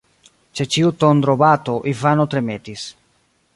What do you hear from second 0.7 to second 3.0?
ĉiu tondrobato Ivano tremetis.